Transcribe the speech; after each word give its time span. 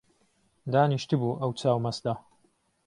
دانیشتبوو 0.73 1.39
ئەو 1.41 1.51
چاو 1.59 1.77
مەستە 1.85 2.13